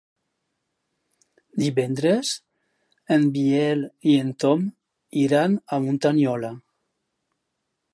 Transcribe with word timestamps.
Divendres 1.63 2.31
en 3.17 3.29
Biel 3.37 3.87
i 4.15 4.19
en 4.25 4.35
Tom 4.45 4.67
iran 5.29 5.63
a 5.79 5.83
Muntanyola. 5.87 6.57